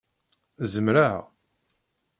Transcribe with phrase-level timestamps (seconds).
[0.73, 1.15] Zemreɣ?